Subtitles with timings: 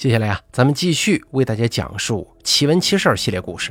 [0.00, 3.70] 接下来啊，咱们继续为大家讲述奇闻奇事系列故事。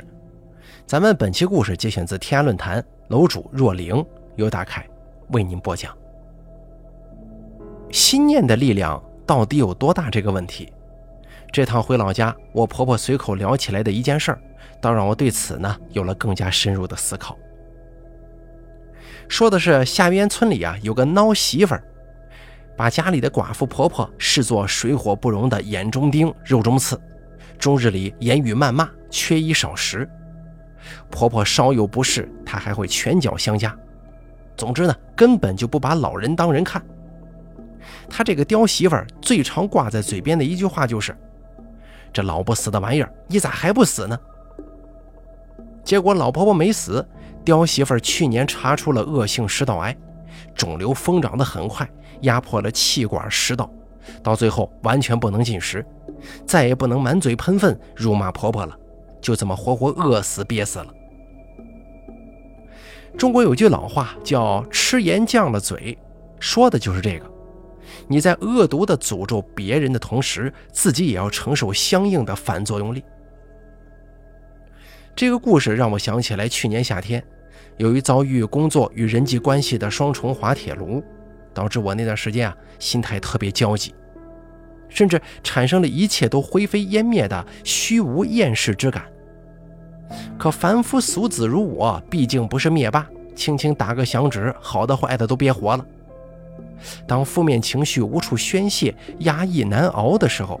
[0.86, 4.06] 咱们本期故事节选自天涯论坛楼主若灵，
[4.36, 4.88] 由大凯
[5.30, 5.92] 为您播讲。
[7.90, 10.08] 心念的力量到底有多大？
[10.08, 10.72] 这个问题，
[11.50, 14.40] 这趟回老家，我婆婆随口聊起来的一件事儿，
[14.80, 17.36] 倒让我对此呢有了更加深入的思考。
[19.26, 21.82] 说的是下边村里啊有个孬媳妇儿。
[22.80, 26.98] 把家里的寡妇婆婆视作水火不容的眼中钉、肉中刺，
[27.58, 30.08] 终日里言语谩骂，缺衣少食。
[31.10, 33.76] 婆婆稍有不适，她还会拳脚相加。
[34.56, 36.82] 总之呢，根本就不把老人当人看。
[38.08, 41.14] 她这个刁媳妇儿最常挂在嘴边的一句话就是
[42.14, 44.18] ：“这老不死的玩意儿，你咋还不死呢？”
[45.84, 47.06] 结果老婆婆没死，
[47.44, 49.94] 刁媳妇儿去年查出了恶性食道癌，
[50.54, 51.88] 肿瘤疯长得很快。
[52.22, 53.70] 压迫了气管食道，
[54.22, 55.82] 到最后完全不能进食，
[56.46, 58.78] 再也不能满嘴喷粪辱骂婆婆了，
[59.22, 60.94] 就这么活活饿死憋死了。
[63.16, 65.96] 中国有句老话叫“吃盐降了嘴”，
[66.38, 67.24] 说的就是这个。
[68.06, 73.02] 你在恶毒的诅咒别人的同时，自己也要承受相应的反作用力。
[75.16, 77.24] 这个故事让我想起来去年夏天，
[77.80, 81.02] 由于遭遇工作与人际关系的双重滑铁卢。
[81.52, 83.92] 导致我那段时间啊，心态特别焦急，
[84.88, 89.04] 甚至产生了一切都灰飞烟灭的虚无厌世之感。
[90.38, 95.84] 可凡夫俗子如我，毕竟不是灭霸，轻轻打个响指，好的坏的都别活了。
[97.04, 100.60] 当负面情绪无处宣泄，压抑难熬的时候，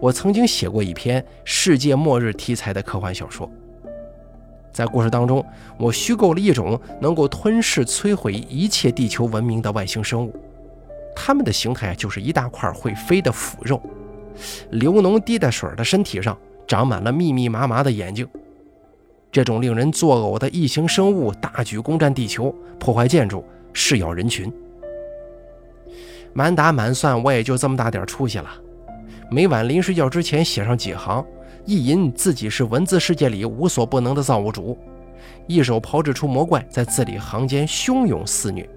[0.00, 3.48] 我曾经写过一篇世界末日题材的科幻小说。
[4.76, 5.42] 在故事当中，
[5.78, 10.38] 我虚构了一种能够吞噬、摧毁一切地球文明的外星生物，
[11.16, 13.80] 它们的形态就是一大块会飞的腐肉，
[14.72, 16.36] 流脓滴带水的身体上
[16.68, 18.28] 长满了密密麻麻的眼睛。
[19.32, 24.52] 这种令人作呕的异形生物大举攻占地球，破坏建筑，噬咬人群。
[26.34, 28.50] 满打满算，我也就这么大点出息了。
[29.30, 31.24] 每晚临睡觉之前写上几行。
[31.66, 34.78] 意淫自己是文字世界里无所不能的造物主，
[35.48, 38.68] 一手炮制出魔怪，在字里行间汹涌肆虐，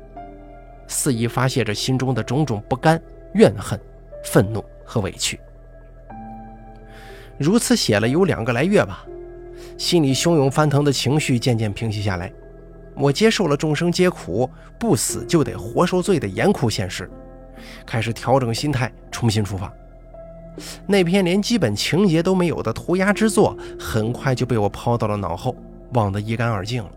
[0.88, 3.00] 肆意发泄着心中的种种不甘、
[3.36, 3.80] 怨恨、
[4.24, 5.40] 愤怒和委屈。
[7.38, 9.06] 如此写了有两个来月吧，
[9.78, 12.34] 心里汹涌翻腾的情绪渐渐平息下来，
[12.96, 17.08] 我接受了众生皆苦，不死就得活受罪的严酷现实，
[17.86, 19.72] 开始调整心态，重新出发。
[20.86, 25.56] 那篇连基本情节都没有的涂鸦之作，很快就被我抛到了脑后，
[25.94, 26.90] 忘得一干二净了。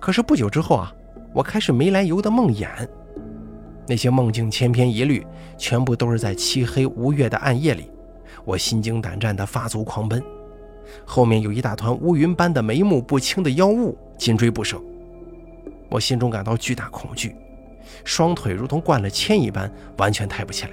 [0.00, 0.94] 可是不久之后啊，
[1.32, 2.88] 我开始没来由的梦魇，
[3.86, 5.26] 那些梦境千篇一律，
[5.58, 7.90] 全部都是在漆黑无月的暗夜里，
[8.44, 10.22] 我心惊胆战的发足狂奔，
[11.04, 14.80] 后面有一大团乌云般的眉目不清的妖物紧追不舍，
[15.90, 17.36] 我心中感到巨大恐惧，
[18.04, 20.70] 双腿如同灌了铅一般，完全抬不起来。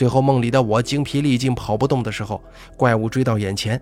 [0.00, 2.42] 最后，梦里的我精疲力尽，跑不动的时候，
[2.74, 3.78] 怪物追到眼前。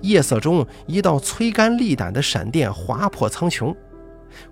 [0.00, 3.76] 夜色中，一道催肝利胆的闪电划破苍穹，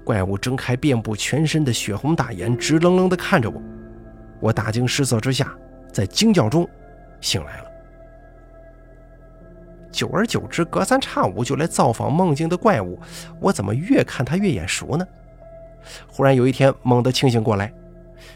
[0.04, 3.62] 怪物睁开遍布全身的血红大眼，直愣愣地看着我。
[4.38, 5.50] 我大惊失色之下，
[5.90, 6.68] 在惊叫中
[7.22, 7.64] 醒来了。
[9.90, 13.00] 久而久之，隔三差五就来造访梦境的怪物，
[13.40, 15.08] 我怎么越看他越眼熟呢？
[16.06, 17.72] 忽然有一天，猛地清醒过来。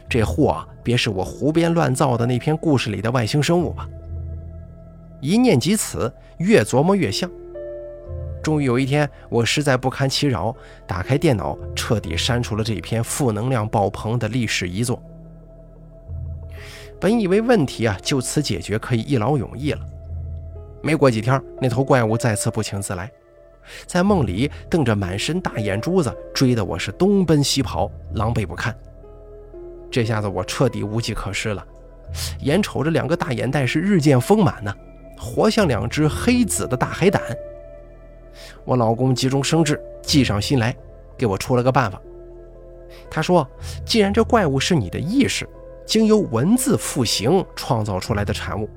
[0.08, 3.88] 这货别是我胡编乱造的那篇故事里的外星生物吧？
[5.20, 7.30] 一念及此，越琢磨越像。
[8.42, 10.54] 终于有一天，我实在不堪其扰，
[10.86, 15.02] 打开电脑，彻底删除了这篇负能量爆棚的历史遗作。
[17.00, 19.80] 本以为问题啊就此解决，可以一劳永逸了。
[20.82, 23.10] 没过几天，那头怪物再次不请自来，
[23.86, 28.76] 在梦里瞪着满身大眼珠子，追得我是东奔西跑，狼狈不堪。
[29.94, 31.64] 这下子我彻底无计可施了，
[32.40, 34.74] 眼瞅着两个大眼袋是日渐丰满呢，
[35.16, 37.22] 活像两只黑紫的大海胆。
[38.64, 40.74] 我老公急中生智，计上心来，
[41.16, 42.02] 给我出了个办法。
[43.08, 43.48] 他说
[43.86, 45.48] ：“既然这怪物是你的意识，
[45.86, 48.68] 经由文字复形创造出来的产物，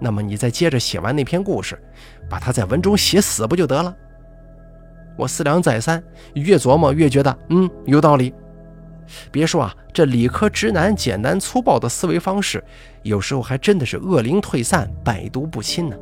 [0.00, 1.78] 那么你再接着写完那篇故事，
[2.30, 3.94] 把它在文中写死不就得了？”
[5.18, 6.02] 我思量再三，
[6.32, 8.32] 越琢磨越觉得，嗯，有道理。
[9.30, 12.62] 别说啊，这理科直男简单粗暴的思维方式，
[13.02, 15.96] 有时候还真的是恶灵退散，百毒不侵呢。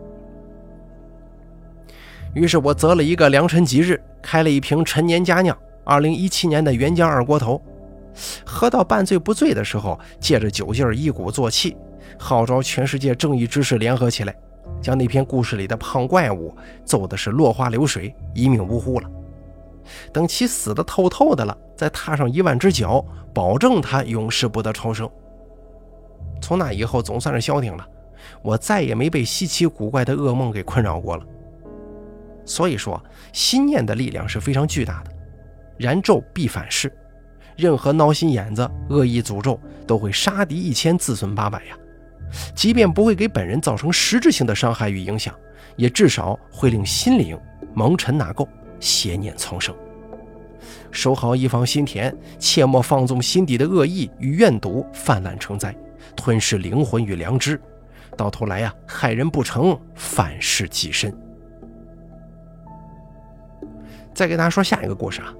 [2.34, 7.62] 于是我择了一个良辰吉日，开了一瓶陈年佳酿，二零一七年的原浆二锅头，
[8.44, 11.76] 喝到半醉不醉的时候，借着酒劲儿一鼓作气，
[12.18, 14.34] 号召全世界正义之士联合起来，
[14.82, 16.52] 将那篇故事里的胖怪物
[16.84, 19.08] 揍的是落花流水，一命呜呼了。
[20.12, 25.08] 等其死的透透的了，再踏上一万只脚，保证他永世不得超生。
[26.40, 27.86] 从那以后，总算是消停了，
[28.42, 31.24] 我再也没被稀奇古怪的噩梦给困扰过了。
[32.44, 33.02] 所以说，
[33.32, 35.10] 心念的力量是非常巨大的，
[35.78, 36.92] 燃咒必反噬，
[37.56, 41.76] 任何孬心眼子、恶意诅咒都会杀敌一千，自损八百呀。
[42.54, 45.34] 即便不会给本人造成实质性的伤害与影响，
[45.76, 47.38] 也至少会令心灵
[47.72, 48.46] 蒙尘纳垢。
[48.84, 49.74] 邪念丛生，
[50.90, 55.74] 守好一方心田，切莫放纵心底的恶意与怨毒泛滥成灾，
[56.14, 57.58] 吞噬灵魂与良知，
[58.14, 61.10] 到头来呀，害人不成，反噬己身。
[64.12, 65.32] 再给大家说下一个故事啊，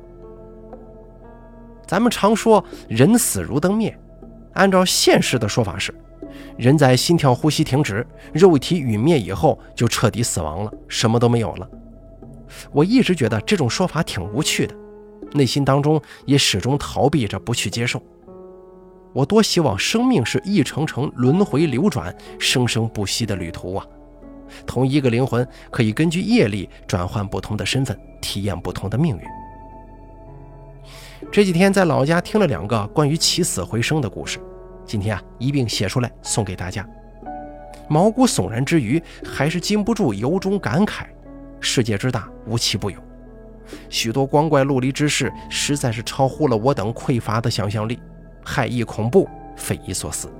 [1.86, 3.94] 咱们常说人死如灯灭，
[4.54, 5.94] 按照现实的说法是，
[6.56, 11.68] 人在心跳、呼吸停止、肉体陨灭以后，就彻底死亡了，什么都没有了。
[12.72, 14.74] 我一直觉得这种说法挺无趣的，
[15.32, 18.02] 内心当中也始终逃避着不去接受。
[19.12, 23.86] 我多希望生命是一程程轮回流转、生生不息的旅途啊！
[24.66, 29.22] 同一个灵魂可以根据业力转换不同的身份，体验不同的命运。
[31.32, 34.38] 这几天在老家听了两个关于起死回生的故事，
[34.84, 36.86] 今天啊一并写出来送给大家。
[37.88, 41.06] 毛骨悚然之余，还是禁不住由衷感慨。
[41.64, 42.98] 世界之大，无奇不有，
[43.88, 47.98] 许多光怪陆离之事，实在是超乎了我等匮乏的想象力，
[48.44, 49.26] 骇异恐怖，
[49.56, 50.30] 匪夷所思。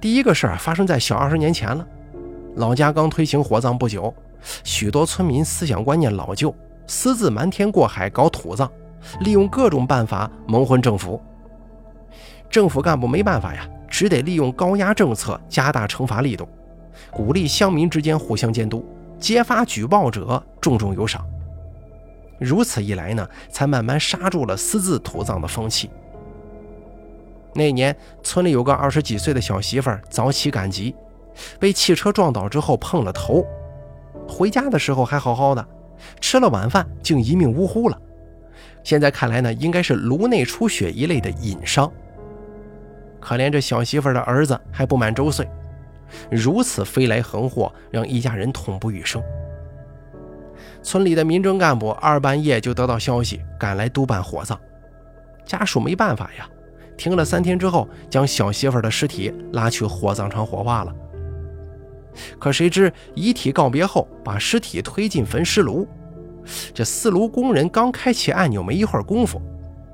[0.00, 1.86] 第一个事儿发生在小二十年前了，
[2.56, 4.12] 老家刚推行火葬不久，
[4.64, 6.52] 许多村民思想观念老旧，
[6.86, 8.68] 私自瞒天过海搞土葬，
[9.20, 11.22] 利用各种办法蒙混政府。
[12.50, 16.48] 政府干部没办法呀，只得利用高压政策，加大惩罚力度，
[17.10, 18.82] 鼓励乡民之间互相监督。
[19.22, 21.24] 揭发举报者，重重有赏。
[22.40, 25.88] 如此一来呢，才慢慢刹住了私自土葬的风气。
[27.54, 30.92] 那年，村里有个二十几岁的小媳妇儿早起赶集，
[31.60, 33.44] 被汽车撞倒之后碰了头。
[34.28, 35.64] 回家的时候还好好的，
[36.20, 37.96] 吃了晚饭竟一命呜呼了。
[38.82, 41.88] 现在看来呢，应该是颅内出血一类的隐伤。
[43.20, 45.48] 可怜这小媳妇儿的儿子还不满周岁。
[46.30, 49.22] 如此飞来横祸，让一家人痛不欲生。
[50.82, 54.58] 村里的民政干部二半夜就得到消息，赶来督办火葬。
[55.44, 56.48] 家属没办法呀，
[56.96, 60.94] 停了三天之后，将小媳妇的尸体拉去火葬场火化了。
[62.38, 65.86] 可谁知遗体告别后，把尸体推进焚尸炉。
[66.74, 69.40] 这四炉工人刚开启按钮，没一会儿功夫，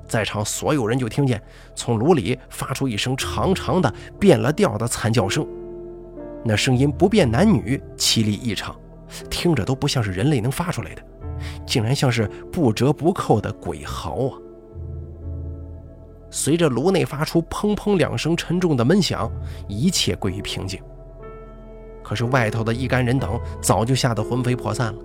[0.07, 1.41] 在场所有人就听见
[1.75, 5.47] 从炉里发出一声长长的、变了调的惨叫声。
[6.43, 8.75] 那声音不辨男女，凄厉异常，
[9.29, 11.01] 听着都不像是人类能发出来的，
[11.65, 14.37] 竟然像是不折不扣的鬼嚎啊！
[16.31, 19.31] 随着炉内发出砰砰两声沉重的闷响，
[19.67, 20.81] 一切归于平静。
[22.03, 24.99] 可是外头的一干人等早就吓得魂飞魄散了。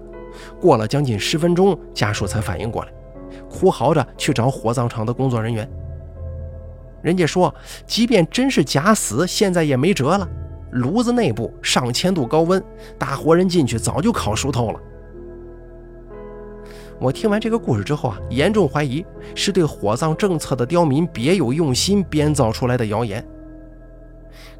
[0.61, 2.93] 过了将近十分钟，家属才反应过来，
[3.51, 5.69] 哭嚎着去找火葬场的工作人员。
[7.03, 7.55] 人家说，
[7.87, 10.29] 即便真是假死，现在也没辙了。
[10.75, 12.63] 炉子内部上千度高温，
[12.99, 14.81] 大活人进去早就烤熟透了。
[16.99, 19.05] 我听完这个故事之后啊，严重怀疑
[19.37, 23.25] 是对火葬政策的刁民别有用心编造出来的谣言。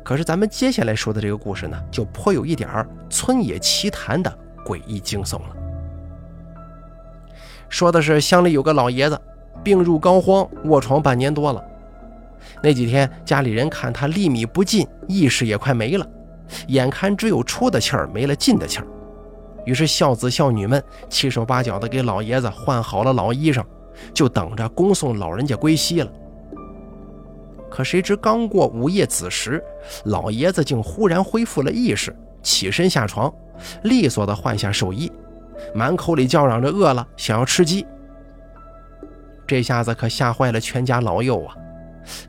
[0.05, 4.33] 可是咱们接下来说的这个故事呢，就颇有一点儿村野奇谈的
[4.65, 5.57] 诡异惊悚了。
[7.69, 9.21] 说的是乡里有个老爷子，
[9.65, 11.65] 病入膏肓，卧床半年多了。
[12.63, 16.07] 那几天，家里人看他粒米不进，意识也快没了，
[16.69, 18.87] 眼看只有出的气儿，没了进的气儿。
[19.65, 23.65] 于是孝子孝女们七手八脚的给老爷子换好了老衣裳，
[24.13, 26.13] 就等着恭送老人家归西了。
[27.71, 29.63] 可谁知刚过午夜子时，
[30.05, 33.33] 老爷子竟忽然恢复了意识，起身下床，
[33.83, 35.11] 利索的换下寿衣，
[35.75, 37.85] 满口里叫嚷着饿了，想要吃鸡。
[39.47, 41.57] 这下子可吓坏了全家老幼啊！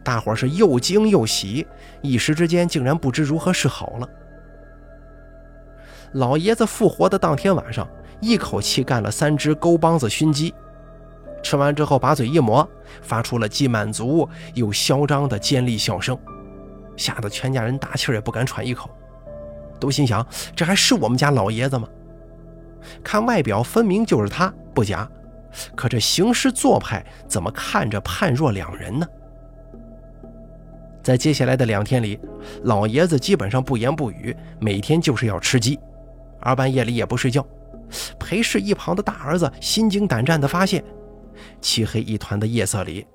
[0.03, 1.65] 大伙是又惊又喜，
[2.01, 4.09] 一时之间竟然不知如何是好了。
[6.13, 7.87] 老爷子复活的当天晚上，
[8.21, 10.53] 一口气干了三只勾帮子熏鸡，
[11.43, 12.67] 吃完之后把嘴一抹，
[13.01, 16.17] 发出了既满足又嚣张的尖利笑声，
[16.95, 18.89] 吓得全家人大气也不敢喘一口，
[19.79, 21.87] 都心想：这还是我们家老爷子吗？
[23.03, 25.09] 看外表分明就是他，不假，
[25.75, 29.05] 可这行事做派怎么看着判若两人呢？
[31.05, 32.19] 在接下来的两天里，
[32.63, 35.79] 老爷子基本上不言不语，每天就是要吃鸡，
[36.39, 37.45] 而半夜里也不睡觉。
[38.17, 40.83] 裴氏一旁的大儿子心惊胆战地发现，
[41.61, 43.05] 漆黑一团的夜色里，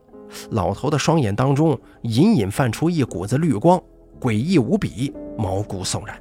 [0.51, 3.83] 老头的双眼当中隐隐泛出一股子绿光，
[4.21, 6.17] 诡异无比，毛骨悚然。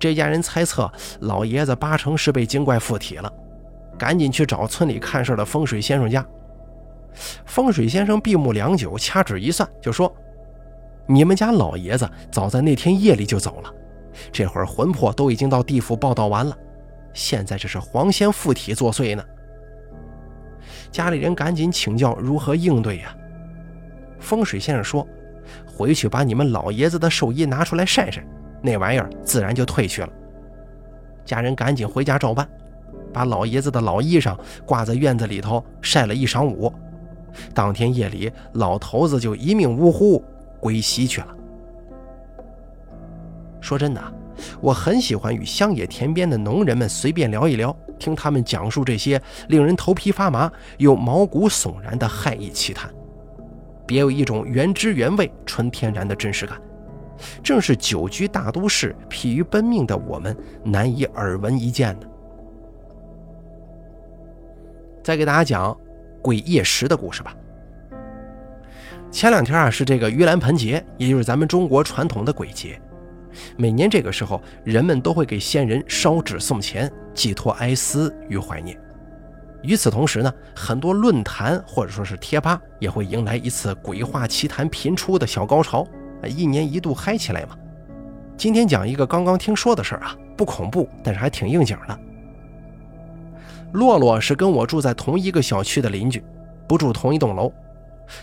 [0.00, 3.32] 这家人猜测，老爷子八成是被精怪附体了，
[3.96, 6.26] 赶紧去找村里看事的风水先生家。
[7.44, 10.14] 风水先生闭目良久，掐指一算，就说
[11.06, 13.74] ：“你们家老爷子早在那天夜里就走了，
[14.32, 16.56] 这会儿魂魄都已经到地府报道完了，
[17.12, 19.24] 现在这是黄仙附体作祟呢。”
[20.90, 23.14] 家里人赶紧请教如何应对呀。
[24.18, 25.06] 风水先生说
[25.66, 28.24] ：“回去把你们老爷子的寿衣拿出来晒晒，
[28.62, 30.08] 那玩意儿自然就退去了。”
[31.24, 32.48] 家人赶紧回家照办，
[33.12, 34.36] 把老爷子的老衣裳
[34.66, 36.72] 挂在院子里头晒了一晌午。
[37.54, 40.22] 当天夜里，老头子就一命呜呼
[40.58, 41.28] 归西去了。
[43.60, 44.02] 说真的，
[44.60, 52.90] 我很喜欢与乡野田边的农人们随便聊一聊，听他们讲述这些令人头皮发麻又毛骨悚然的害异奇谈，
[53.86, 56.58] 别有一种原汁原味、纯天然的真实感，
[57.42, 60.34] 正是久居大都市、疲于奔命的我们
[60.64, 62.06] 难以耳闻一见的。
[65.04, 65.76] 再给大家讲。
[66.22, 67.34] 鬼夜食的故事吧。
[69.10, 72.80] 前两天啊，是这个盂兰盆节，也就是咱们中国传统的鬼节。
[73.56, 78.78] 每年这个时候，人们都会给先人烧纸送钱，寄托哀思与怀念。
[79.62, 85.86] 与此同时呢，很多论坛或者说是贴吧也会迎来一次鬼话奇谈频出的小高潮，
[86.26, 87.56] 一年一度嗨起来嘛。
[88.36, 91.98] 今天讲一个刚刚听说的事儿啊，不恐怖，但是还挺应景的。
[93.72, 96.22] 洛洛是跟我住在同一个小区的邻居，
[96.66, 97.52] 不住同一栋楼，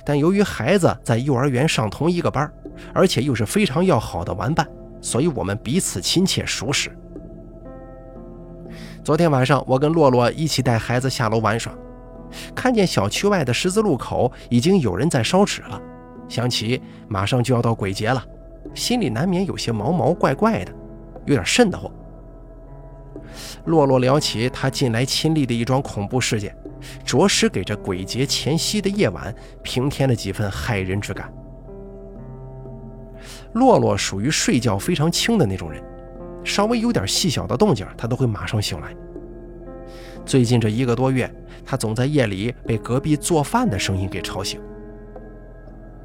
[0.03, 2.51] 但由于孩子在幼儿园上同一个班，
[2.93, 4.67] 而且又是非常要好的玩伴，
[5.01, 6.91] 所以我们彼此亲切熟识。
[9.03, 11.73] 昨天晚上，我跟洛洛一起带孩子下楼玩耍，
[12.53, 15.81] 看见小区外的十字路口已经有人在烧纸了，
[16.27, 18.21] 想起马上就要到鬼节了，
[18.73, 20.73] 心里难免有些毛毛怪怪的，
[21.25, 21.89] 有点瘆得慌。
[23.65, 26.55] 洛洛聊起他近来亲历的一桩恐怖事件，
[27.05, 31.31] 着实给这鬼节前夕的夜晚平添了几分骇人之感。
[33.53, 35.83] 洛洛属于睡觉非常轻的那种人，
[36.43, 38.95] 稍微有点细小的动静，他都会马上醒来。
[40.25, 41.33] 最近这一个多月，
[41.65, 44.59] 他总在夜里被隔壁做饭的声音给吵醒。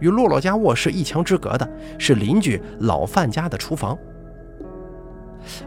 [0.00, 3.96] 与洛洛家卧室一墙之隔的是邻居老范家的厨房。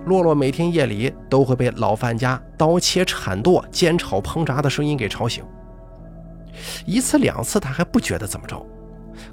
[0.06, 5.44] 洛洛每天夜里都会被老范家刀切、铲剁、煎炒、烹炸的声音给吵醒。
[6.86, 8.66] 一次两次他还不觉得怎么着，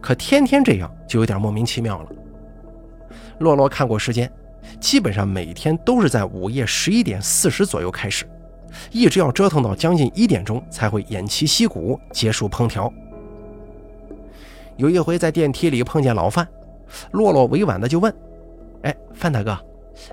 [0.00, 2.08] 可天天这样就有点莫名其妙了。
[3.38, 4.30] 洛洛看过时间，
[4.80, 8.24] 基本上每天都是在午夜十一点四十左右开始，
[8.90, 12.92] 一直要折腾到将近一点钟才会偃旗息鼓结束烹调。
[14.76, 16.46] 有一回在电梯里碰见老范，
[17.12, 18.12] 洛洛委婉的就问
[18.82, 19.56] ：“哎，范大哥。”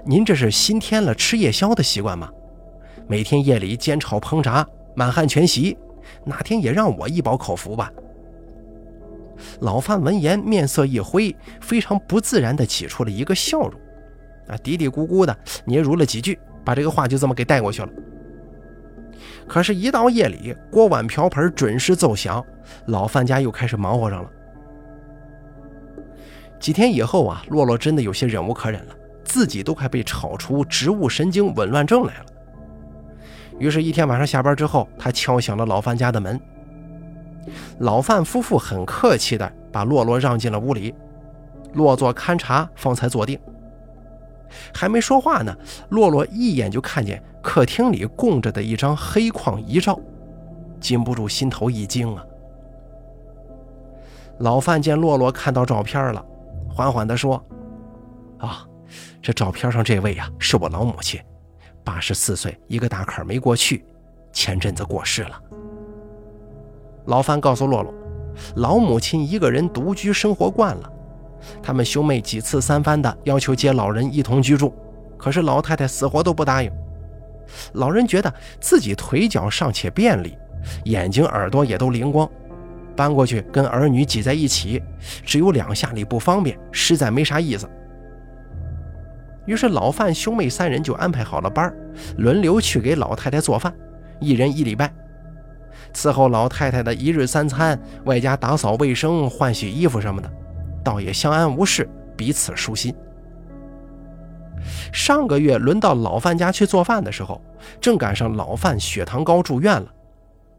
[0.06, 2.30] 您这是新添了吃夜宵的习惯吗？
[3.08, 5.78] 每天夜里煎炒烹炸，满汉全席，
[6.24, 7.92] 哪天也让我一饱口福吧？
[9.62, 13.74] 老范闻言面色一灰，非常不自然地挤出了一个笑容，
[14.48, 17.90] 啊，嘀嘀咕咕的嗫嚅了几句，把这个话就这么给带过去了。
[19.48, 22.46] 可是，一到夜里，锅碗瓢盆准时奏响，
[22.88, 24.30] 老范家又开始忙活上了。
[26.60, 28.96] 几天以后啊，洛洛真的有些忍无可忍了。
[29.30, 32.26] 自己都快被吵出植物神经紊乱症来了。
[33.60, 36.40] 于是，一天晚上下班之后，他敲响了老范家的门。
[37.78, 40.96] 老范夫妇很客气地把洛洛让进了屋里，
[41.74, 43.40] 落座勘察，方才坐定。
[44.74, 45.56] 还没说话呢，
[45.90, 50.00] 洛洛一眼就看见客厅里供着的一张黑框遗照，
[50.80, 52.26] 禁不住心头一惊啊。
[54.40, 56.26] 老范见洛洛看到照片了，
[56.68, 57.44] 缓缓地说
[58.40, 58.66] ：“啊。”
[59.22, 61.20] 这照片上这位呀，是我老母亲，
[61.84, 63.84] 八十四岁，一个大坎没过去，
[64.32, 65.42] 前阵子过世了。
[67.06, 67.94] 老范告诉洛洛，
[68.56, 70.92] 老母亲一个人独居生活惯了，
[71.62, 74.74] 他们兄妹几次三番的要求接老人一同居住，
[75.18, 76.72] 可是老太太死活都不答应。
[77.74, 80.38] 老人觉得自己腿脚尚且便利，
[80.86, 82.30] 眼睛耳朵也都灵光，
[82.96, 84.82] 搬过去跟儿女挤在一起，
[85.26, 87.70] 只有两下里不方便，实在没啥意思。
[89.50, 91.74] 于是老范兄妹三人就安排好了班
[92.18, 93.74] 轮流去给老太太做饭，
[94.20, 94.94] 一人一礼拜，
[95.92, 100.32] 伺候老太太的一日三餐，外加打扫卫生、换洗衣服什么的，
[100.84, 102.94] 倒也相安无事，彼此舒心。
[104.94, 107.42] 上个月轮到老范家去做饭的时候，
[107.82, 109.92] 正赶上老范血糖高住院了，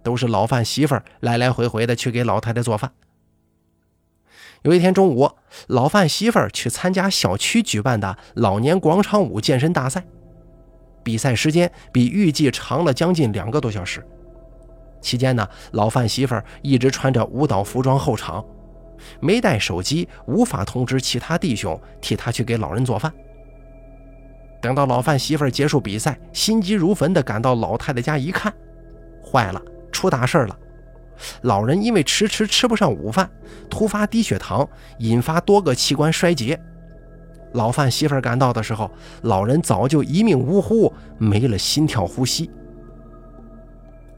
[0.02, 2.90] 都是老范媳妇儿来来回回的去给老太太做饭。
[4.62, 5.30] 有一天中午，
[5.68, 10.04] 老范媳妇儿去参加小区举办的老年广场舞健身大赛，
[11.02, 14.06] 比赛时间比预计长了将近两个多小时。
[15.00, 18.44] 期间呢，老范媳妇儿一直穿着舞蹈服装候场，
[19.18, 23.10] 没带手机，无法通知其他弟兄替他去给老人做饭。
[24.60, 28.52] 等到老范媳妇儿结束比赛，心急如焚地赶到老太太家一看，
[29.24, 30.58] 坏了，出大事了！
[31.42, 33.30] 老人因为迟迟吃不上午饭，
[33.68, 36.58] 突发低血糖，引发多个器官衰竭。
[37.52, 38.90] 老范媳妇儿赶到的时候，
[39.22, 42.50] 老人早就一命呜呼，没了心跳呼吸。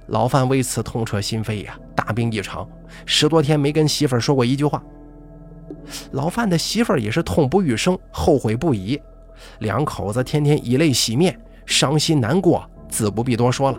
[0.09, 2.69] 老范为此痛彻心扉呀，大病一场，
[3.07, 4.83] 十多天没跟媳妇儿说过一句话。
[6.11, 9.01] 老范的媳妇儿也是痛不欲生，后悔不已。
[9.61, 13.79] 两口子天天以泪洗面，伤心难过，自不必多说了。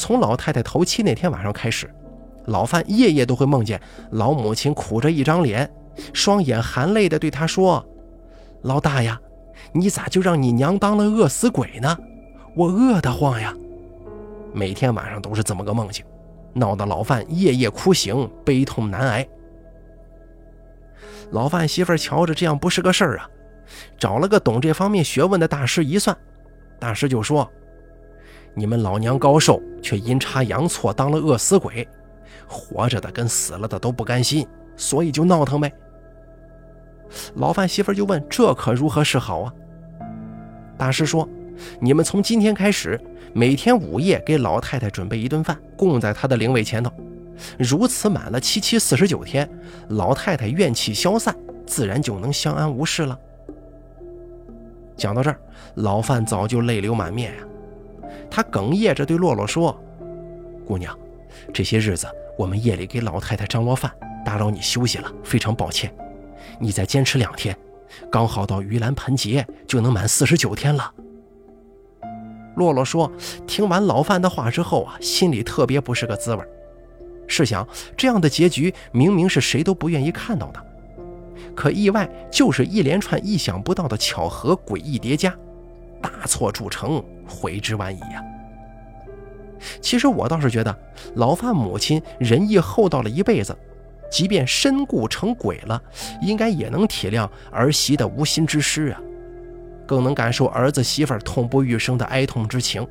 [0.00, 1.88] 从老太太头七那天晚上开始，
[2.46, 3.78] 老范夜夜都会梦见
[4.12, 5.70] 老母亲苦着一张脸，
[6.14, 7.86] 双眼含泪地对他说
[8.64, 9.20] ：“老大呀，
[9.74, 11.98] 你咋就让你娘当了饿死鬼呢？
[12.56, 13.54] 我饿得慌呀！”
[14.54, 16.02] 每天晚上都是这么个梦境，
[16.54, 19.28] 闹得老范夜夜哭醒，悲痛难挨。
[21.30, 23.28] 老范媳妇瞧着这样不是个事儿啊。
[23.98, 26.16] 找了个懂这方面学问的大师一算，
[26.80, 27.48] 大师就说
[28.54, 31.86] ：“你们老娘高寿，却阴差阳错当了饿死鬼，
[32.46, 35.72] 活着的跟死了的都不甘心，所以就闹腾呗。”
[37.34, 39.52] 老范媳妇就问：“这可如何是好啊？”
[40.78, 41.28] 大师说
[41.80, 43.00] ：“你们从今天开始，
[43.32, 46.92] 每天午夜给老太太准备一顿饭，供在她的灵位前头，
[47.58, 49.48] 如此满了七七四十九天，
[49.88, 51.34] 老太太怨气消散，
[51.66, 53.18] 自然就能相安无事了。”
[54.96, 55.40] 讲到这儿，
[55.74, 57.42] 老范早就泪流满面呀。
[58.30, 59.78] 他哽咽着对洛洛说
[60.66, 60.96] ：“姑娘，
[61.52, 63.90] 这些日子我们夜里给老太太张罗饭，
[64.24, 65.94] 打扰你休息了，非常抱歉。
[66.58, 67.56] 你再坚持两天，
[68.10, 70.92] 刚好到盂兰盆节就能满四十九天了。”
[72.56, 73.10] 洛洛说
[73.46, 76.44] ：“听完老范的话之后啊，心里特别不是个滋味。
[77.26, 80.66] 试想，这样的结局明明是谁都不愿意看到的。”
[81.56, 85.34] 可意外就是一连串意想不到的巧合，诡异叠加，
[86.00, 88.24] 大错铸成，悔之晚矣呀！
[89.80, 90.76] 其实我倒是觉得，
[91.16, 93.56] 老范母亲仁义厚道了一辈子，
[94.10, 95.82] 即便身故成鬼了，
[96.22, 99.00] 应该也能体谅儿媳的无心之失啊，
[99.86, 102.86] 更能感受儿子媳妇痛不欲生的哀痛之情。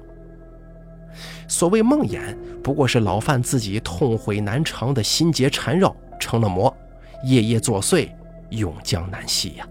[1.48, 6.76] 所谓梦魇，不过是老范自己痛悔难长的心结缠绕成了魔，
[7.24, 8.10] 夜夜作祟。
[8.52, 9.68] 永江难息呀！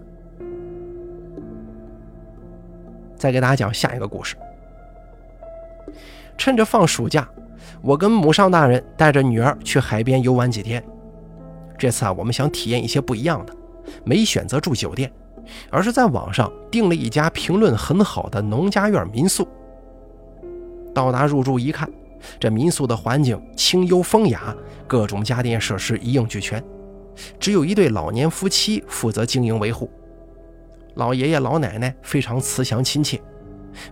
[3.19, 4.35] 再给大家讲下一个故事。
[6.37, 7.27] 趁着放暑假，
[7.81, 10.81] 我跟母上大人带着女儿去海边游玩几天。
[11.77, 13.53] 这次啊，我们想体验一些不一样的，
[14.03, 15.11] 没选择住酒店，
[15.69, 19.47] 而是在网上订了一家评论很好的农家院民宿。
[20.95, 21.89] 到达入住一看，
[22.39, 24.55] 这民宿的环境清幽风雅，
[24.87, 26.63] 各种家电设施一应俱全。
[27.37, 29.89] 只有一对老年夫妻负责经营维护，
[30.95, 33.21] 老爷爷老奶奶非常慈祥亲切，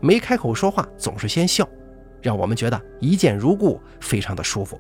[0.02, 1.68] 没开口说话总是先笑，
[2.22, 4.80] 让我们觉得一见如故，非常的舒服。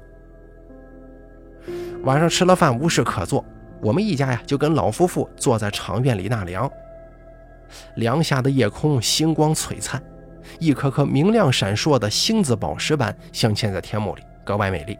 [2.03, 3.43] 晚上吃了饭无事可做，
[3.81, 6.69] 我们一家呀就跟老夫妇坐在场院里纳凉。
[7.95, 10.01] 凉下的夜空星光璀璨，
[10.59, 14.97] 一颗颗明亮闪烁的星子宝石般镶嵌在天幕里，格外美丽。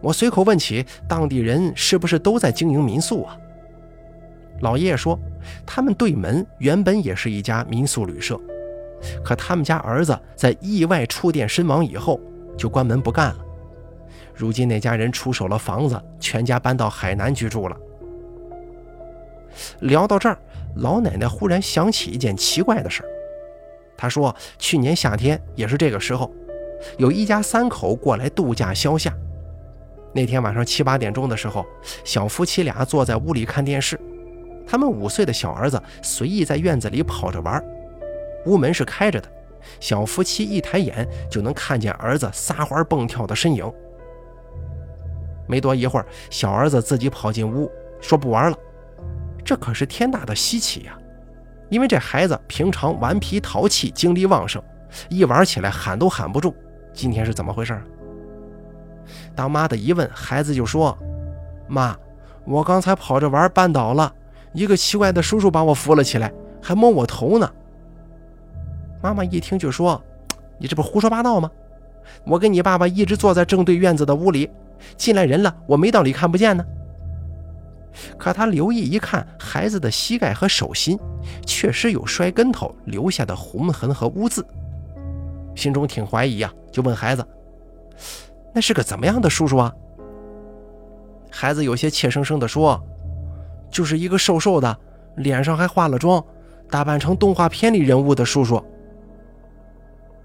[0.00, 3.36] 我随口问起当地人是不是都在经营民宿啊？
[4.60, 5.18] 老爷爷说，
[5.66, 8.38] 他们对门原本也是一家民宿旅社，
[9.24, 12.20] 可他们家儿子在意外触电身亡以后
[12.56, 13.38] 就关门不干了。
[14.34, 17.76] 如今那家人出手了房子，全家搬到海南居住了。
[19.80, 20.38] 聊到这儿，
[20.76, 23.08] 老奶奶忽然想起一件奇怪的事儿。
[23.96, 26.32] 她说，去年夏天也是这个时候，
[26.98, 29.12] 有一家三口过来度假消夏。
[30.12, 31.66] 那天晚上七八点钟的时候，
[32.04, 33.98] 小夫妻俩坐在屋里看电视，
[34.68, 37.64] 他们五岁的小儿子随意在院子里跑着玩，
[38.44, 39.28] 屋门是开着的，
[39.80, 43.72] 小夫妻一抬眼就能看见儿子撒欢蹦跳的身影。
[45.46, 48.58] 没多一会儿，小儿子自己跑进屋，说不玩了。
[49.42, 50.98] 这可是天大的稀奇呀，
[51.70, 54.62] 因为这孩子平常顽皮淘气，精力旺盛，
[55.08, 56.54] 一玩起来喊都喊不住。
[56.92, 57.80] 今天是怎么回事？
[59.34, 60.96] 当妈的一问，孩子就说
[61.66, 61.96] ：“妈，
[62.44, 64.12] 我刚才跑着玩绊倒了，
[64.52, 66.32] 一个奇怪的叔叔把我扶了起来，
[66.62, 67.50] 还摸我头呢。”
[69.02, 70.02] 妈妈一听就说
[70.58, 71.50] ：“你这不胡说八道吗？
[72.24, 74.50] 我跟你爸爸一直坐在正对院子的屋里，
[74.96, 76.64] 进来人了，我没道理看不见呢。”
[78.16, 80.98] 可他留意一看，孩子的膝盖和手心
[81.44, 84.46] 确实有摔跟头留下的红痕和污渍，
[85.56, 87.26] 心中挺怀疑呀，就问孩子
[88.54, 89.74] ：“那是个怎么样的叔叔啊？”
[91.30, 92.80] 孩子有些怯生生地说
[93.70, 94.78] ：“就是一个瘦瘦的，
[95.16, 96.24] 脸上还化了妆，
[96.70, 98.62] 打扮成动画片里人物的叔叔。”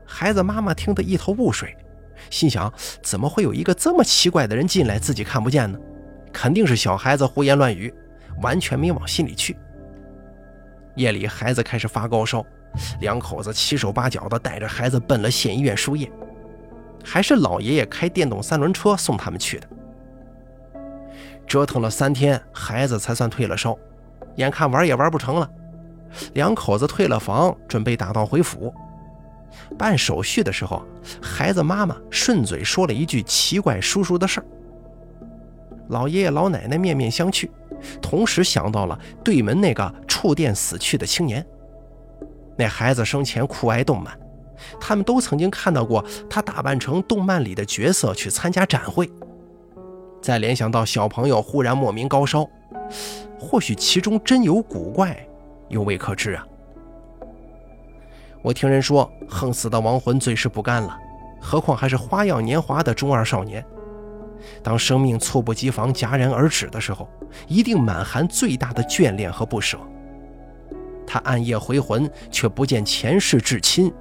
[0.05, 1.75] 孩子妈妈听得一头雾水，
[2.29, 5.79] 心想：怎么会有一个这么奇怪的人进来，自己看不见呢？
[6.31, 7.93] 肯定是小孩子胡言乱语，
[8.41, 9.57] 完全没往心里去。
[10.95, 12.45] 夜里，孩子开始发高烧，
[13.01, 16.11] 两口子七手八脚的带着孩子奔了县医院输液，
[17.03, 19.67] 还是老爷爷开电动三轮车送他们去的。
[21.53, 23.77] 折腾了三天，孩子才算退了烧，
[24.37, 25.47] 眼看玩也玩不成了，
[26.33, 28.73] 两口子退了房，准备打道回府。
[29.77, 30.83] 办手续的时候，
[31.21, 34.45] 孩子妈妈顺嘴说了一句奇怪叔叔的事儿。
[35.89, 37.47] 老爷爷老奶奶面面相觑，
[38.01, 41.45] 同时想到了对门那个触电死去的青年。
[42.57, 44.19] 那孩子生前酷爱动漫，
[44.79, 49.07] 他们都曾经看到过他打扮成动漫里的角色去参加展会。
[50.23, 52.49] 再联想到小朋友忽然莫名高烧，
[53.37, 55.13] 或许其中真有古怪，
[55.67, 56.47] 又未可知啊。
[58.41, 60.97] 我听人说，横死的亡魂最是不甘了，
[61.41, 63.63] 何况还是花样年华的中二少年。
[64.61, 67.09] 当生命猝不及防戛然而止的时候，
[67.45, 69.77] 一定满含最大的眷恋和不舍。
[71.05, 73.93] 他暗夜回魂，却不见前世至亲，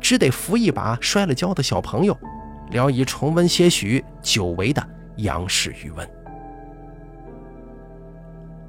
[0.00, 2.16] 只得扶一把摔了跤的小朋友，
[2.70, 4.80] 聊以重温些许久违的
[5.16, 6.08] 杨氏余温。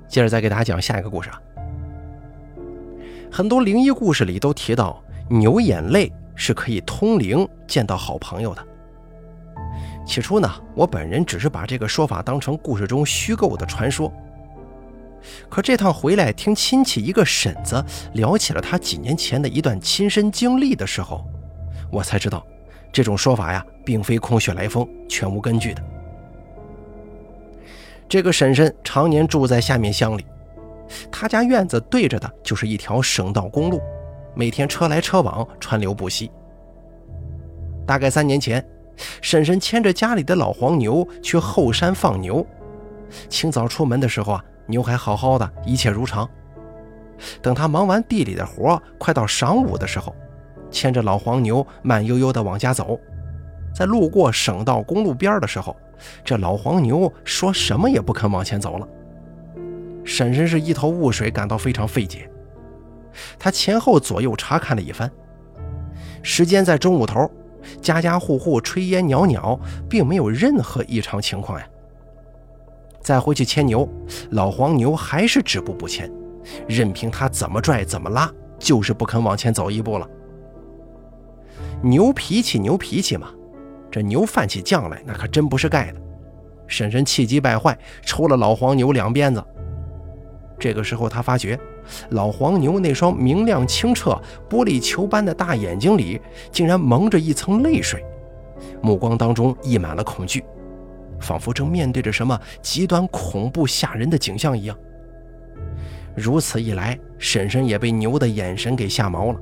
[0.07, 1.41] 接着再给大家讲下一个故事啊。
[3.31, 8.65] 很多灵异故事里都提到，牛眼泪是可以通灵、见到好朋友的。
[10.05, 14.11] 起初呢，我本人只是把这个说法当成故事中虚构的传说。
[15.49, 21.25] 可这趟回来听亲戚一个婶子聊起了他几年前的一段亲身经历的时候，
[21.91, 22.45] 我才知道，
[22.93, 25.83] 这种说法呀，并非空穴来风，全无根据的。
[28.07, 30.25] 这个婶婶常年住在下面乡里，
[31.11, 33.81] 她家院子对着的就是一条省道公路，
[34.35, 36.31] 每天车来车往，川流不息。
[37.85, 38.65] 大概三年前。
[39.21, 42.47] 婶婶牵着家里的老黄牛去后山放牛，
[43.27, 46.25] 清早出门的时候啊，牛还好好的，一切如常。
[47.41, 50.15] 等他忙完地里的活，快到晌午的时候，
[50.71, 52.97] 牵着老黄牛慢悠悠地往家走，
[53.75, 55.75] 在路过省道公路边的时候，
[56.23, 58.87] 这老黄牛说什么也不肯往前走了。
[60.05, 62.29] 婶婶是一头雾水，感到非常费解。
[63.37, 65.11] 他前后左右查看了一番，
[66.23, 67.29] 时间在中午头。
[67.81, 69.59] 家家户户炊烟袅袅，
[69.89, 71.67] 并没有任何异常情况呀。
[73.01, 73.89] 再回去牵牛，
[74.29, 76.11] 老黄牛还是止步不前，
[76.67, 80.07] 任凭他怎么拽怎么拉，就是不肯往前走一步了。
[81.81, 83.29] 牛脾气，牛脾气嘛，
[83.91, 86.01] 这牛犯起犟来，那可真不是盖的。
[86.67, 89.43] 婶婶气急败坏，抽了老黄牛两鞭子。
[90.59, 91.59] 这个时候，他发觉。
[92.09, 94.19] 老黄牛那双明亮清澈、
[94.49, 96.19] 玻璃球般的大眼睛里，
[96.51, 98.03] 竟然蒙着一层泪水，
[98.81, 100.43] 目光当中溢满了恐惧，
[101.19, 104.75] 仿佛正面对着什么极端恐怖吓人的景象一样。
[106.15, 109.39] 如此一来，婶婶也被牛的眼神给吓毛了。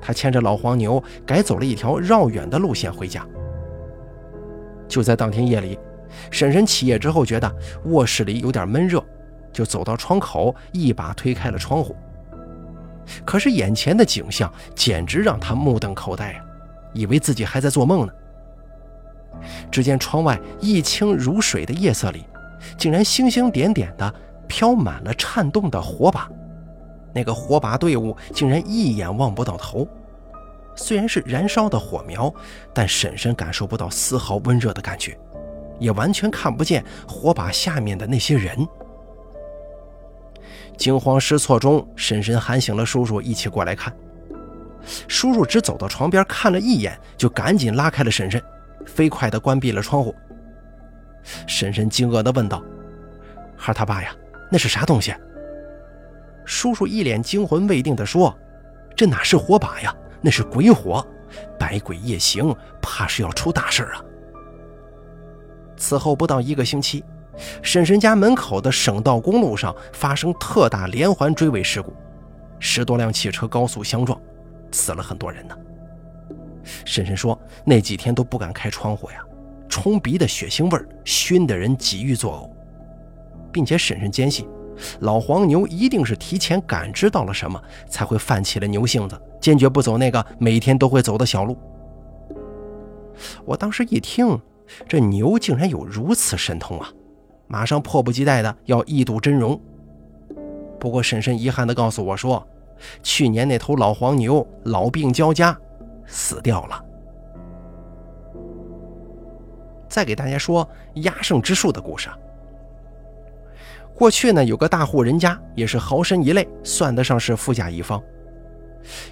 [0.00, 3.24] 她牵着老黄牛，改走了一条绕远的路线回家。
[4.92, 5.78] 就在当天夜里，
[6.30, 7.50] 婶婶起夜之后，觉得
[7.86, 9.02] 卧室里有点闷热。
[9.50, 11.96] 就走到窗口，一把推开了窗户。
[13.24, 16.44] 可是眼前的景象简直让她目瞪口呆啊，
[16.92, 18.12] 以为自己还在做梦呢。
[19.70, 22.26] 只见窗外一清如水的夜色里，
[22.76, 24.14] 竟然星星点点的
[24.46, 26.30] 飘满了颤动的火把。
[27.14, 29.88] 那个火把队伍竟然一眼望不到头。
[30.74, 32.32] 虽然是燃烧的火苗，
[32.72, 35.18] 但婶婶感受不到丝毫温热的感觉，
[35.78, 38.66] 也完全看不见火把下面的那些人。
[40.76, 43.94] 惊慌失措中，婶婶喊醒了叔叔，一起过来看。
[45.06, 48.42] 叔叔只走到床边看了一眼，就赶紧拉开了婶婶，
[48.86, 50.14] 飞快地关闭了窗户。
[51.46, 52.60] 婶婶惊愕地问道
[53.56, 54.12] ：“孩他爸呀，
[54.50, 55.14] 那是啥东西？”
[56.44, 58.36] 叔叔一脸惊魂未定地说
[58.96, 61.04] ：“这哪是火把呀，那是鬼火，
[61.58, 64.04] 百鬼夜行，怕是要出大事啊！
[65.76, 67.04] 此后不到一个星期，
[67.60, 71.92] 婶婶家门口的省道公路上发生特大连环追尾事故，
[72.60, 74.20] 十多辆汽车高速相撞，
[74.70, 75.56] 死了很多人呢。
[76.84, 79.24] 婶婶说，那几天都不敢开窗户呀，
[79.68, 84.46] 冲鼻的血腥味熏得人几欲作呕，并且婶婶坚信。
[85.00, 91.58] 老黄牛一定是提前感知到了什么，才会犯起了牛性子，坚决不走那个每天都会走的小路。
[93.44, 94.40] 我当时一听，
[94.88, 96.88] 这牛竟然有如此神通啊，
[97.48, 99.60] 马上迫不及待的要一睹真容。
[100.80, 102.46] 不过婶婶遗憾的告诉我说，
[103.02, 105.56] 去年那头老黄牛老病交加，
[106.06, 106.84] 死掉了。
[109.88, 112.08] 再给大家说压胜之术的故事。
[113.94, 118.02] 过去呢，有个大户人家，也是豪绅一类，算得上是富甲一方。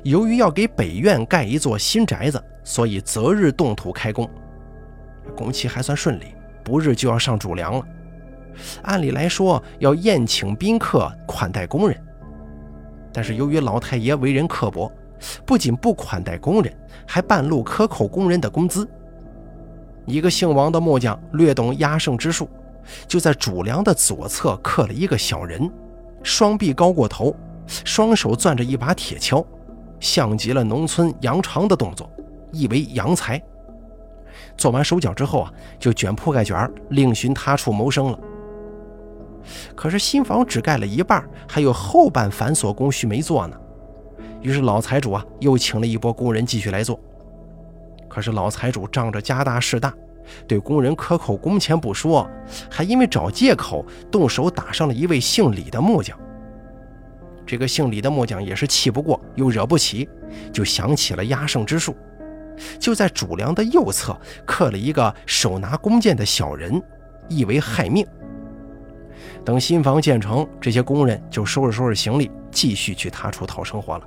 [0.02, 4.28] 由于要给北院盖一座新宅子，所以择日动土开工，
[5.36, 7.84] 工期还算顺利，不日就要上主梁了。
[8.82, 11.96] 按理来说要宴请宾客，款待工人，
[13.12, 14.90] 但是由于老太爷为人刻薄，
[15.46, 16.72] 不仅不款待工人，
[17.06, 18.88] 还半路克扣工人的工资。
[20.06, 22.48] 一个姓王的木匠略懂压胜之术。
[23.06, 25.70] 就在主梁的左侧刻了一个小人，
[26.24, 27.36] 双臂高过头，
[27.84, 29.44] 双手攥着一把铁锹，
[30.00, 32.10] 像极了农村扬长的动作，
[32.50, 33.40] 意为扬财。
[34.56, 38.18] 做完手脚之后啊，就卷铺盖卷另寻他处谋生了。
[39.74, 43.56] 可是新房只盖了一半，还有后半繁琐工序没做呢。
[44.40, 46.98] 于是老财主啊，又请了一波工人继续来做。
[48.08, 49.92] 可是老财主仗着家大势大。
[50.46, 52.28] 对工人克扣工钱不说，
[52.70, 56.16] 还因为找借口动手打伤了一位姓李的木匠。
[57.50, 60.08] 这个姓李的木匠也是气不过，又惹不起，
[60.52, 61.96] 就想起了压胜之术，
[62.78, 66.80] 就在主梁的右侧刻了一个手拿弓箭的小人，
[67.28, 68.06] 意为害命。
[69.44, 74.04] 等新房建成，这些工人就收拾收拾行李，继续去他处讨生活了。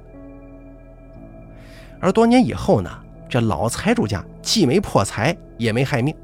[2.00, 2.90] 而多年以后呢？
[3.28, 6.16] 这老财主家既没破财，也没害命，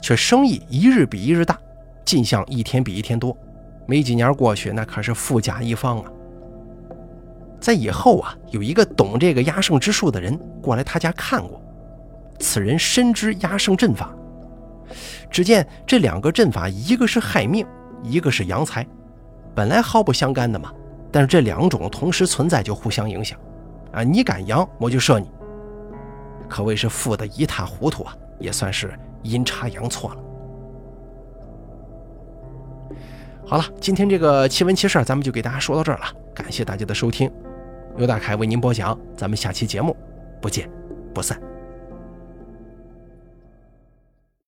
[0.00, 1.58] 却生意一日比一日大，
[2.02, 3.36] 进项一天比一天多。
[3.84, 6.10] 没几年过去，那可是富甲一方啊。
[7.62, 11.62] 在以后啊，有一个懂这个压胜之术的人过来他家看过，
[12.40, 14.12] 此人深知压胜阵法。
[15.30, 17.64] 只见这两个阵法，一个是害命，
[18.02, 18.84] 一个是扬财，
[19.54, 20.72] 本来毫不相干的嘛。
[21.12, 23.38] 但是这两种同时存在，就互相影响
[23.92, 24.02] 啊。
[24.02, 25.30] 你敢扬，我就射你。
[26.48, 30.16] 可谓是富得一塌糊涂啊，也算是阴差阳错了。
[33.46, 37.30] 好了，今天这个奇闻奇事咱们就给大家说到这儿了，感谢大家的收听，
[37.96, 39.96] 刘大凯为您播讲，咱们下期节目
[40.40, 40.68] 不见
[41.14, 41.51] 不散。